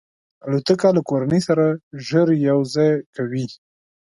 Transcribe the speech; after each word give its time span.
الوتکه 0.45 0.89
له 0.95 1.01
کورنۍ 1.09 1.41
سره 1.47 1.65
ژر 2.05 2.27
یو 2.47 2.59
ځای 2.73 2.91
کوي. 3.15 3.45